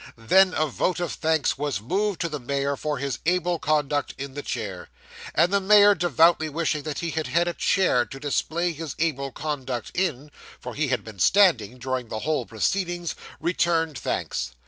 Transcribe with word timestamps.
Then 0.17 0.55
a 0.55 0.65
vote 0.65 0.99
of 0.99 1.13
thanks 1.13 1.59
was 1.59 1.79
moved 1.79 2.21
to 2.21 2.27
the 2.27 2.39
mayor 2.39 2.75
for 2.75 2.97
his 2.97 3.19
able 3.27 3.59
conduct 3.59 4.15
in 4.17 4.33
the 4.33 4.41
chair; 4.41 4.89
and 5.35 5.53
the 5.53 5.61
mayor, 5.61 5.93
devoutly 5.93 6.49
wishing 6.49 6.81
that 6.81 7.01
he 7.01 7.11
had 7.11 7.27
had 7.27 7.47
a 7.47 7.53
chair 7.53 8.03
to 8.07 8.19
display 8.19 8.73
his 8.73 8.95
able 8.97 9.31
conduct 9.31 9.91
in 9.93 10.31
(for 10.59 10.73
he 10.73 10.87
had 10.87 11.03
been 11.03 11.19
standing 11.19 11.77
during 11.77 12.07
the 12.07 12.21
whole 12.21 12.47
proceedings), 12.47 13.13
returned 13.39 13.95
thanks. 13.95 14.53